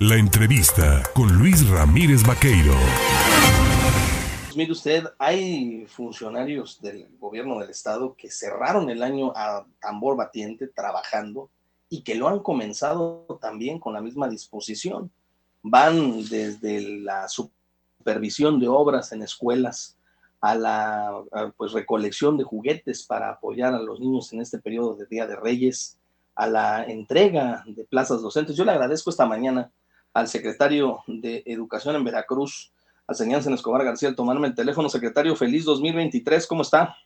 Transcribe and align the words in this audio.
La 0.00 0.14
entrevista 0.14 1.02
con 1.12 1.36
Luis 1.36 1.68
Ramírez 1.68 2.22
Vaqueiro. 2.24 2.72
Mire 4.54 4.70
usted, 4.70 5.04
hay 5.18 5.86
funcionarios 5.88 6.80
del 6.80 7.08
gobierno 7.18 7.58
del 7.58 7.70
estado 7.70 8.14
que 8.14 8.30
cerraron 8.30 8.90
el 8.90 9.02
año 9.02 9.32
a 9.34 9.66
tambor 9.80 10.16
batiente 10.16 10.68
trabajando 10.68 11.50
y 11.88 12.02
que 12.02 12.14
lo 12.14 12.28
han 12.28 12.38
comenzado 12.38 13.40
también 13.40 13.80
con 13.80 13.92
la 13.92 14.00
misma 14.00 14.28
disposición. 14.28 15.10
Van 15.62 16.24
desde 16.28 17.00
la 17.00 17.26
supervisión 17.26 18.60
de 18.60 18.68
obras 18.68 19.10
en 19.10 19.22
escuelas 19.22 19.98
a 20.40 20.54
la 20.54 21.24
pues, 21.56 21.72
recolección 21.72 22.36
de 22.36 22.44
juguetes 22.44 23.02
para 23.02 23.30
apoyar 23.30 23.74
a 23.74 23.82
los 23.82 23.98
niños 23.98 24.32
en 24.32 24.42
este 24.42 24.60
periodo 24.60 24.94
de 24.94 25.06
Día 25.06 25.26
de 25.26 25.34
Reyes, 25.34 25.98
a 26.36 26.46
la 26.46 26.84
entrega 26.84 27.64
de 27.66 27.82
plazas 27.82 28.22
docentes. 28.22 28.54
Yo 28.54 28.64
le 28.64 28.70
agradezco 28.70 29.10
esta 29.10 29.26
mañana 29.26 29.72
al 30.18 30.26
secretario 30.26 30.98
de 31.06 31.44
Educación 31.46 31.94
en 31.94 32.02
Veracruz, 32.02 32.72
al 33.06 33.14
señor 33.14 33.40
Escobar 33.40 33.84
García, 33.84 34.16
tomarme 34.16 34.48
el 34.48 34.54
teléfono. 34.54 34.88
Secretario, 34.88 35.36
feliz 35.36 35.64
2023, 35.64 36.44
¿cómo 36.48 36.62
está? 36.62 36.96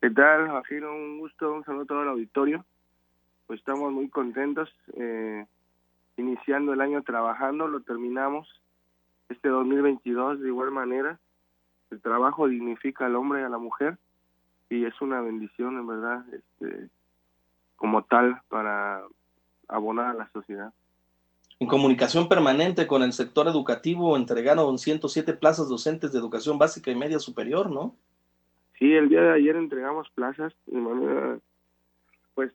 ¿Qué 0.00 0.08
tal, 0.08 0.48
Bajiro? 0.48 0.90
Un 0.90 1.18
gusto, 1.18 1.52
un 1.52 1.64
saludo 1.64 1.82
a 1.82 1.86
todo 1.86 2.02
el 2.02 2.08
auditorio. 2.08 2.64
Pues 3.46 3.58
estamos 3.60 3.92
muy 3.92 4.08
contentos, 4.08 4.74
eh, 4.94 5.44
iniciando 6.16 6.72
el 6.72 6.80
año 6.80 7.02
trabajando, 7.02 7.68
lo 7.68 7.82
terminamos 7.82 8.48
este 9.28 9.50
2022 9.50 10.40
de 10.40 10.48
igual 10.48 10.70
manera. 10.70 11.20
El 11.90 12.00
trabajo 12.00 12.48
dignifica 12.48 13.04
al 13.04 13.16
hombre 13.16 13.42
y 13.42 13.44
a 13.44 13.50
la 13.50 13.58
mujer 13.58 13.98
y 14.70 14.86
es 14.86 14.98
una 15.02 15.20
bendición, 15.20 15.76
en 15.76 15.86
verdad, 15.86 16.24
este, 16.32 16.88
como 17.76 18.02
tal, 18.04 18.40
para 18.48 19.02
abonar 19.68 20.06
a 20.06 20.14
la 20.14 20.30
sociedad 20.30 20.72
en 21.60 21.66
comunicación 21.66 22.26
permanente 22.26 22.86
con 22.86 23.02
el 23.02 23.12
sector 23.12 23.46
educativo, 23.46 24.16
entregaron 24.16 24.78
107 24.78 25.34
plazas 25.34 25.68
docentes 25.68 26.10
de 26.10 26.18
educación 26.18 26.58
básica 26.58 26.90
y 26.90 26.94
media 26.94 27.18
superior, 27.18 27.70
¿no? 27.70 27.94
Sí, 28.78 28.94
el 28.94 29.10
día 29.10 29.20
de 29.20 29.32
ayer 29.34 29.56
entregamos 29.56 30.08
plazas 30.14 30.54
de 30.64 30.78
manera, 30.78 31.38
pues 32.34 32.50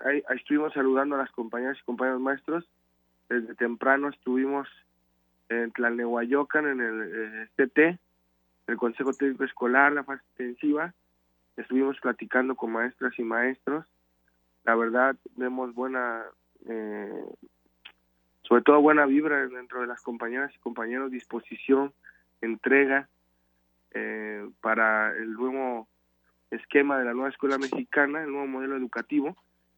ahí, 0.00 0.22
estuvimos 0.36 0.74
saludando 0.74 1.14
a 1.14 1.18
las 1.18 1.30
compañeras 1.30 1.78
y 1.80 1.84
compañeros 1.84 2.20
maestros. 2.20 2.68
Desde 3.30 3.54
temprano 3.54 4.10
estuvimos 4.10 4.68
en 5.48 5.72
Tlalnehuayocan, 5.72 6.66
en 6.66 6.80
el 6.82 7.48
eh, 7.56 7.98
el 8.66 8.76
Consejo 8.76 9.14
Técnico 9.14 9.44
Escolar, 9.44 9.92
la 9.92 10.04
fase 10.04 10.22
intensiva. 10.32 10.92
Estuvimos 11.56 11.98
platicando 11.98 12.56
con 12.56 12.72
maestras 12.72 13.18
y 13.18 13.22
maestros. 13.22 13.86
La 14.64 14.74
verdad, 14.74 15.16
vemos 15.36 15.74
buena 15.74 16.24
eh, 16.68 17.24
sobre 18.46 18.62
todo 18.62 18.80
buena 18.80 19.06
vibra 19.06 19.46
dentro 19.48 19.80
de 19.80 19.86
las 19.86 20.00
compañeras 20.02 20.52
y 20.54 20.58
compañeros, 20.58 21.10
disposición, 21.10 21.92
entrega 22.40 23.08
eh, 23.92 24.46
para 24.60 25.16
el 25.16 25.32
nuevo 25.32 25.88
esquema 26.50 26.98
de 26.98 27.04
la 27.04 27.14
nueva 27.14 27.30
escuela 27.30 27.58
mexicana, 27.58 28.22
el 28.22 28.30
nuevo 28.30 28.46
modelo 28.46 28.76
educativo, 28.76 29.36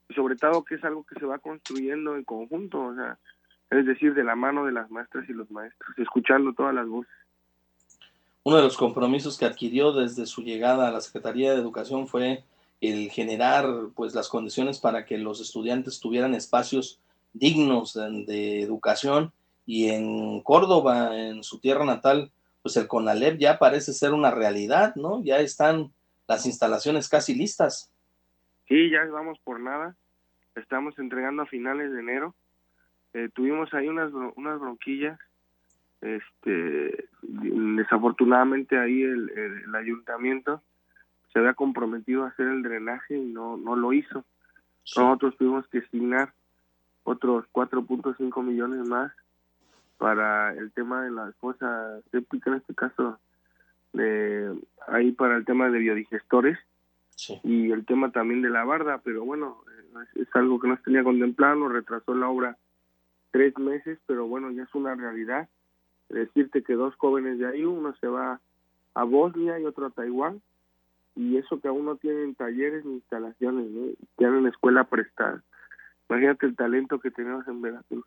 y 0.09 0.15
sobre 0.15 0.37
todo 0.37 0.65
que 0.65 0.77
es 0.77 0.85
algo 0.85 1.05
que 1.05 1.19
se 1.19 1.27
va 1.27 1.39
construyendo 1.39 2.17
en 2.17 2.25
conjunto, 2.25 2.81
o 2.81 2.95
sea, 2.95 3.19
es 3.71 3.87
decir, 3.87 4.15
de 4.15 4.25
la 4.25 4.37
mano 4.37 4.65
de 4.65 4.73
las 4.73 4.91
maestras 4.91 5.29
y 5.29 5.33
los 5.33 5.51
maestros, 5.51 5.99
escuchando 5.99 6.53
todas 6.53 6.75
las 6.75 6.89
voces. 6.89 7.13
Uno 8.45 8.57
de 8.57 8.63
los 8.63 8.77
compromisos 8.77 9.39
que 9.39 9.45
adquirió 9.45 9.93
desde 9.93 10.27
su 10.27 10.43
llegada 10.43 10.89
a 10.89 10.93
la 10.93 11.01
Secretaría 11.01 11.53
de 11.53 11.61
Educación 11.61 12.07
fue 12.07 12.45
el 12.81 13.11
generar 13.11 13.67
pues 13.95 14.15
las 14.15 14.29
condiciones 14.29 14.79
para 14.79 15.05
que 15.05 15.19
los 15.19 15.41
estudiantes 15.41 15.99
tuvieran 15.99 16.35
espacios 16.35 17.01
dignos 17.39 17.95
de, 17.95 18.63
educación 18.63 19.33
y 19.65 19.89
en 19.89 20.41
Córdoba, 20.43 21.17
en 21.17 21.43
su 21.43 21.61
tierra 21.61 21.85
natal, 21.85 22.31
pues 22.63 22.77
el 22.77 22.89
CONALEP 22.89 23.39
ya 23.39 23.59
parece 23.59 23.93
ser 23.93 24.13
una 24.13 24.31
realidad, 24.31 24.95
¿no? 24.97 25.23
Ya 25.23 25.39
están 25.41 25.91
las 26.29 26.47
instalaciones 26.47 27.09
casi 27.09 27.35
listas. 27.35 27.93
Sí, 28.69 28.91
ya 28.91 29.05
vamos 29.05 29.39
por 29.45 29.61
nada. 29.61 29.97
Estamos 30.55 30.99
entregando 30.99 31.43
a 31.43 31.47
finales 31.47 31.93
de 31.93 32.01
enero. 32.01 32.35
Eh, 33.15 33.29
tuvimos 33.35 33.73
ahí 33.75 33.89
unas, 33.89 34.13
unas 34.37 34.59
bronquillas. 34.59 35.19
Este, 36.01 37.09
desafortunadamente 37.23 38.79
ahí 38.79 39.03
el, 39.03 39.31
el, 39.31 39.75
ayuntamiento 39.75 40.63
se 41.33 41.39
había 41.39 41.55
comprometido 41.55 42.25
a 42.25 42.29
hacer 42.29 42.47
el 42.47 42.63
drenaje 42.63 43.17
y 43.17 43.25
no, 43.25 43.57
no 43.57 43.77
lo 43.77 43.93
hizo. 43.93 44.25
Nosotros 44.97 45.37
tuvimos 45.37 45.67
que 45.69 45.79
asignar 45.79 46.33
otros 47.07 47.47
4.5 47.53 48.43
millones 48.43 48.87
más 48.87 49.13
para 49.97 50.53
el 50.53 50.73
tema 50.73 51.05
de 51.05 51.11
la 51.13 51.33
fosa 51.41 52.01
séptica, 52.11 52.51
en 52.51 52.57
este 52.57 52.75
caso, 52.75 53.19
de, 53.93 54.53
ahí 54.89 55.13
para 55.13 55.37
el 55.37 55.45
tema 55.45 55.71
de 55.71 55.79
biodigestores 55.79 56.59
y 57.45 57.71
el 57.71 57.87
tema 57.87 58.11
también 58.11 58.43
de 58.43 58.51
la 58.51 58.65
barda, 58.65 59.01
pero 59.03 59.25
bueno, 59.25 59.59
es, 60.17 60.29
algo 60.35 60.61
que 60.61 60.69
no 60.69 60.77
se 60.77 60.83
tenía 60.83 61.05
contemplado, 61.05 61.69
retrasó 61.69 62.15
la 62.15 62.29
obra 62.29 62.59
tres 63.31 63.57
meses, 63.57 63.99
pero 64.07 64.27
bueno, 64.27 64.51
ya 64.51 64.65
es 64.65 64.75
una 64.75 64.95
realidad. 64.95 65.49
Decirte 66.09 66.63
que 66.63 66.75
dos 66.75 66.95
jóvenes 66.97 67.39
de 67.39 67.47
ahí, 67.47 67.65
uno 67.65 67.95
se 68.01 68.09
va 68.09 68.41
a 68.95 69.05
Bosnia 69.05 69.59
y 69.59 69.65
otro 69.65 69.87
a 69.87 69.91
Taiwán, 69.91 70.43
y 71.15 71.39
eso 71.39 71.61
que 71.61 71.69
aún 71.69 71.87
no 71.87 71.97
tienen 71.97 72.35
talleres 72.35 72.85
ni 72.85 72.95
instalaciones, 72.95 73.71
¿no? 73.71 73.93
tienen 74.17 74.47
escuela 74.47 74.85
prestada. 74.85 75.43
Imagínate 76.09 76.47
el 76.47 76.57
talento 76.57 76.99
que 77.01 77.11
tenemos 77.11 77.47
en 77.49 77.61
Veracruz. 77.61 78.05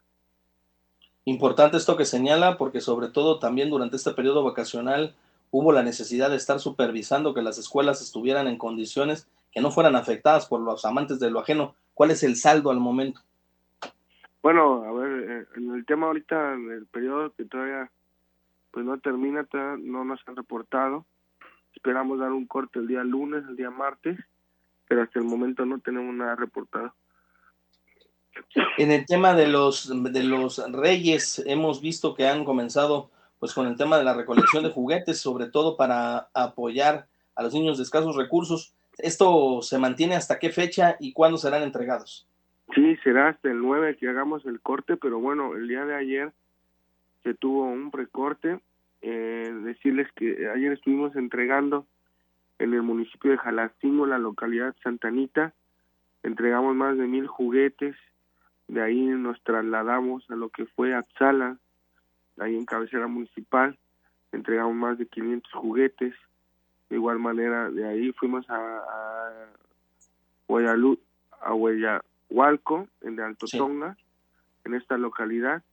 Importante 1.26 1.78
esto 1.78 1.98
que 1.98 2.06
señala, 2.06 2.58
porque 2.58 2.82
sobre 2.82 3.10
todo 3.10 3.40
también 3.40 3.70
durante 3.70 3.98
este 3.98 4.12
periodo 4.12 4.44
vacacional 4.44 5.16
hubo 5.52 5.72
la 5.72 5.84
necesidad 5.84 6.30
de 6.30 6.38
estar 6.38 6.60
supervisando 6.60 7.34
que 7.34 7.42
las 7.42 7.58
escuelas 7.58 8.02
estuvieran 8.02 8.48
en 8.48 8.58
condiciones 8.58 9.30
que 9.52 9.62
no 9.62 9.72
fueran 9.72 9.96
afectadas 9.96 10.46
por 10.46 10.62
los 10.62 10.86
amantes 10.86 11.20
de 11.20 11.32
lo 11.32 11.40
ajeno. 11.40 11.76
¿Cuál 11.94 12.12
es 12.12 12.24
el 12.24 12.36
saldo 12.36 12.72
al 12.72 12.80
momento? 12.80 13.22
Bueno, 14.42 14.84
a 14.84 14.92
ver, 14.94 15.30
eh, 15.30 15.46
en 15.58 15.76
el 15.76 15.86
tema 15.86 16.08
ahorita, 16.08 16.54
en 16.54 16.72
el 16.72 16.86
periodo 16.86 17.34
que 17.34 17.46
todavía 17.46 17.92
pues 18.72 18.86
no 18.86 19.00
termina, 19.00 19.48
no 19.80 20.06
nos 20.06 20.22
han 20.28 20.36
reportado. 20.36 21.06
Esperamos 21.76 22.20
dar 22.20 22.32
un 22.32 22.46
corte 22.46 22.80
el 22.80 22.88
día 22.88 23.04
lunes, 23.04 23.44
el 23.48 23.56
día 23.56 23.70
martes, 23.70 24.18
pero 24.88 25.02
hasta 25.02 25.20
el 25.20 25.26
momento 25.26 25.66
no 25.66 25.80
tenemos 25.80 26.14
nada 26.14 26.36
reportado. 26.36 26.94
En 28.78 28.92
el 28.92 29.06
tema 29.06 29.34
de 29.34 29.48
los, 29.48 29.92
de 30.12 30.24
los 30.24 30.72
reyes, 30.72 31.44
hemos 31.46 31.82
visto 31.82 32.16
que 32.16 32.28
han 32.28 32.46
comenzado 32.46 33.12
pues 33.40 33.54
con 33.54 33.68
el 33.68 33.78
tema 33.78 33.98
de 33.98 34.04
la 34.04 34.14
recolección 34.14 34.64
de 34.64 34.72
juguetes, 34.72 35.20
sobre 35.20 35.48
todo 35.48 35.78
para 35.78 36.30
apoyar 36.34 37.08
a 37.36 37.44
los 37.44 37.54
niños 37.54 37.78
de 37.78 37.84
escasos 37.84 38.16
recursos. 38.16 38.76
¿Esto 38.98 39.62
se 39.62 39.78
mantiene 39.78 40.16
hasta 40.16 40.40
qué 40.40 40.50
fecha 40.50 40.98
y 41.00 41.14
cuándo 41.14 41.38
serán 41.38 41.64
entregados? 41.64 42.28
Sí, 42.76 42.98
será 43.04 43.30
hasta 43.30 43.50
el 43.50 43.60
9 43.60 43.96
que 43.98 44.10
hagamos 44.10 44.46
el 44.46 44.60
corte, 44.60 44.98
pero 44.98 45.20
bueno, 45.20 45.56
el 45.56 45.68
día 45.68 45.86
de 45.86 45.96
ayer 45.96 46.34
se 47.24 47.34
tuvo 47.34 47.64
un 47.64 47.92
precorte. 47.92 48.60
Eh, 49.02 49.54
decirles 49.64 50.12
que 50.16 50.50
ayer 50.54 50.74
estuvimos 50.74 51.16
entregando 51.16 51.86
en 52.60 52.74
el 52.74 52.82
municipio 52.82 53.32
de 53.32 53.38
Jalacingo, 53.38 54.06
la 54.06 54.18
localidad 54.18 54.76
Santanita, 54.84 55.54
entregamos 56.24 56.76
más 56.76 56.98
de 56.98 57.08
mil 57.08 57.26
juguetes, 57.26 57.96
de 58.70 58.82
ahí 58.82 59.06
nos 59.06 59.42
trasladamos 59.44 60.30
a 60.30 60.36
lo 60.36 60.50
que 60.50 60.66
fue 60.68 60.94
Atzala, 60.94 61.58
ahí 62.38 62.56
en 62.56 62.66
cabecera 62.66 63.08
municipal, 63.08 63.78
entregamos 64.32 64.76
más 64.76 64.98
de 64.98 65.08
500 65.08 65.52
juguetes, 65.54 66.14
de 66.90 66.96
igual 66.96 67.20
manera 67.20 67.70
de 67.70 67.88
ahí 67.88 68.12
fuimos 68.14 68.50
a, 68.50 68.56
a 68.56 69.46
a 71.42 71.54
Huayahualco, 71.54 72.88
en 73.02 73.16
de 73.16 73.24
Alto 73.24 73.46
Tonga, 73.48 73.98
en 74.66 74.74
esta 74.76 74.98
localidad, 74.98 75.64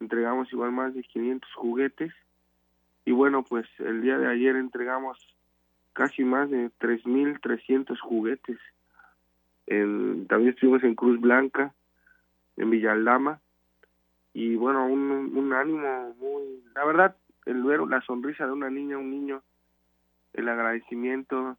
entregamos 0.00 0.52
igual 0.52 0.72
más 0.72 0.94
de 0.94 1.02
500 1.02 1.52
juguetes, 1.54 2.12
y 3.04 3.12
bueno, 3.12 3.44
pues 3.44 3.66
el 3.78 4.02
día 4.02 4.18
de 4.18 4.28
ayer 4.28 4.56
entregamos 4.56 5.18
casi 5.92 6.24
más 6.24 6.50
de 6.50 6.70
3.300 6.80 7.98
juguetes. 8.00 8.58
En, 9.66 10.26
también 10.26 10.54
estuvimos 10.54 10.82
en 10.84 10.94
Cruz 10.94 11.20
Blanca, 11.20 11.74
en 12.56 12.70
Villaldama 12.70 13.40
y 14.34 14.54
bueno 14.56 14.86
un, 14.86 15.10
un 15.36 15.52
ánimo 15.52 16.14
muy 16.18 16.62
la 16.74 16.84
verdad 16.84 17.16
el 17.46 17.62
ver 17.62 17.80
la 17.80 18.00
sonrisa 18.02 18.46
de 18.46 18.52
una 18.52 18.70
niña 18.70 18.98
un 18.98 19.10
niño 19.10 19.42
el 20.32 20.48
agradecimiento 20.48 21.56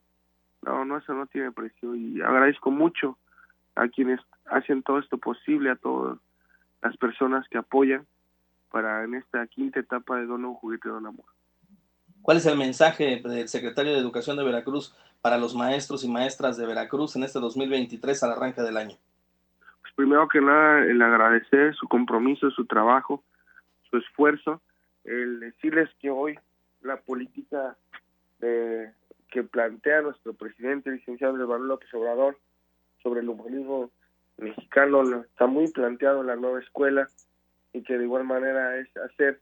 no 0.62 0.86
no 0.86 0.98
eso 0.98 1.14
no 1.14 1.28
tiene 1.28 1.52
precio 1.52 1.96
y 1.96 2.22
agradezco 2.22 2.72
mucho 2.72 3.18
a 3.76 3.88
quienes 3.88 4.20
hacen 4.46 4.84
todo 4.84 5.00
esto 5.00 5.18
posible 5.18 5.72
a 5.72 5.76
todas 5.76 6.18
las 6.82 6.98
personas 6.98 7.48
que 7.50 7.58
apoyan 7.58 8.06
para 8.72 9.04
en 9.04 9.16
esta 9.16 9.46
quinta 9.48 9.80
etapa 9.80 10.18
de 10.18 10.26
Don 10.26 10.44
un 10.46 10.56
juguete 10.56 10.90
Don 10.90 11.06
Amor. 11.06 11.26
¿Cuál 12.24 12.38
es 12.38 12.46
el 12.46 12.58
mensaje 12.58 13.22
del 13.24 13.48
secretario 13.48 13.94
de 13.94 14.00
Educación 14.00 14.38
de 14.38 14.44
Veracruz 14.44 14.96
para 15.22 15.38
los 15.38 15.56
maestros 15.56 16.04
y 16.04 16.08
maestras 16.08 16.58
de 16.58 16.66
Veracruz 16.66 17.16
en 17.16 17.24
este 17.24 17.40
2023 17.40 18.24
al 18.24 18.32
arranque 18.32 18.62
del 18.62 18.78
año? 18.78 18.98
Primero 19.96 20.28
que 20.28 20.42
nada, 20.42 20.84
el 20.86 21.02
agradecer 21.02 21.76
su 21.76 21.88
compromiso, 21.88 22.50
su 22.52 22.66
trabajo, 22.66 23.24
su 23.90 23.98
esfuerzo, 23.98 24.62
el 25.04 25.40
decirles 25.40 25.90
que 26.00 26.10
hoy 26.10 26.38
la 26.82 26.98
política 26.98 27.78
de, 28.40 28.92
que 29.30 29.44
plantea 29.44 30.02
nuestro 30.02 30.34
presidente, 30.34 30.92
licenciado 30.92 31.34
Manuel 31.34 31.68
López 31.68 31.94
Obrador, 31.94 32.38
sobre 33.02 33.22
el 33.22 33.30
humanismo 33.30 33.92
mexicano 34.38 35.22
está 35.22 35.46
muy 35.46 35.70
planteado 35.72 36.22
en 36.22 36.28
la 36.28 36.36
nueva 36.36 36.60
escuela 36.60 37.08
y 37.74 37.84
que 37.84 37.98
de 37.98 38.04
igual 38.04 38.24
manera 38.24 38.78
es 38.78 38.96
hacer 38.98 39.42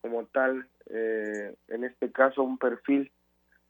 como 0.00 0.26
tal, 0.26 0.68
eh, 0.90 1.54
en 1.68 1.84
este 1.84 2.12
caso, 2.12 2.42
un 2.42 2.58
perfil 2.58 3.10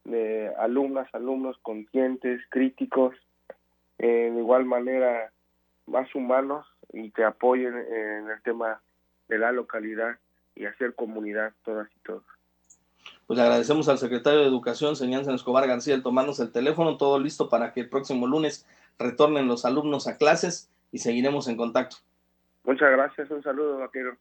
de 0.04 0.52
alumnas, 0.58 1.08
alumnos 1.14 1.58
conscientes, 1.62 2.40
críticos, 2.50 3.14
eh, 3.98 4.31
de 4.32 4.38
igual 4.38 4.64
manera 4.64 5.32
más 5.88 6.14
humanos 6.14 6.67
y 6.93 7.11
que 7.11 7.25
apoyen 7.25 7.75
en 7.76 8.31
el 8.31 8.43
tema 8.43 8.81
de 9.29 9.38
la 9.38 9.52
localidad 9.52 10.19
y 10.55 10.67
hacer 10.67 10.94
comunidad 10.94 11.52
todas 11.64 11.88
y 11.94 12.00
todos. 12.00 12.25
Pues 13.26 13.37
le 13.37 13.43
agradecemos 13.43 13.88
al 13.88 13.99
secretario 13.99 14.40
de 14.40 14.46
Educación, 14.46 14.96
señor 14.96 15.29
Escobar 15.31 15.67
García, 15.67 15.94
el 15.94 16.02
tomarnos 16.02 16.40
el 16.40 16.50
teléfono, 16.50 16.96
todo 16.96 17.19
listo 17.19 17.49
para 17.49 17.73
que 17.73 17.81
el 17.81 17.88
próximo 17.88 18.26
lunes 18.26 18.67
retornen 18.99 19.46
los 19.46 19.64
alumnos 19.64 20.08
a 20.08 20.17
clases 20.17 20.70
y 20.93 20.99
seguiremos 20.99 21.46
en 21.49 21.56
contacto. 21.56 21.96
Muchas 22.64 22.91
gracias, 22.91 23.31
un 23.31 23.43
saludo, 23.43 23.79
vaquero. 23.79 24.17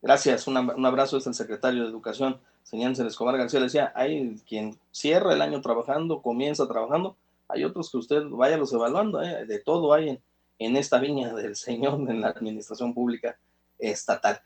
Gracias, 0.00 0.46
un, 0.46 0.86
abrazo 0.86 1.18
es 1.18 1.26
el 1.26 1.34
secretario 1.34 1.82
de 1.82 1.90
Educación, 1.90 2.40
señor 2.62 2.92
Escobar 2.92 3.36
García. 3.36 3.60
Le 3.60 3.66
decía, 3.66 3.92
hay 3.94 4.36
quien 4.48 4.78
cierra 4.92 5.34
el 5.34 5.42
año 5.42 5.60
trabajando, 5.60 6.22
comienza 6.22 6.66
trabajando, 6.68 7.16
hay 7.48 7.64
otros 7.64 7.90
que 7.90 7.98
usted 7.98 8.22
vaya 8.30 8.56
los 8.56 8.72
evaluando, 8.72 9.22
¿eh? 9.22 9.44
de 9.46 9.58
todo 9.58 9.92
hay 9.92 10.10
en, 10.10 10.22
en 10.58 10.76
esta 10.76 10.98
viña 10.98 11.34
del 11.34 11.56
señor 11.56 11.94
en 12.08 12.20
la 12.20 12.28
administración 12.28 12.94
pública 12.94 13.38
estatal. 13.78 14.42